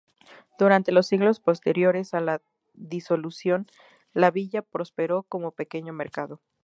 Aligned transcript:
Durante 0.57 0.91
los 0.91 1.05
siglos 1.05 1.39
posteriores 1.39 2.15
a 2.15 2.21
la 2.21 2.41
Disolución, 2.73 3.67
la 4.13 4.31
villa 4.31 4.63
prosperó 4.63 5.21
como 5.29 5.51
pequeño 5.51 5.93
mercado. 5.93 6.41